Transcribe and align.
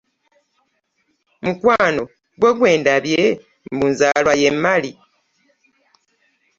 Mukwano 1.43 2.03
gwe 2.39 2.51
gwe 2.57 2.71
ndabye 2.81 3.21
mbu 3.73 3.85
nzaalwa 3.93 4.33
y'e 4.41 4.51
Mali? 4.63 4.91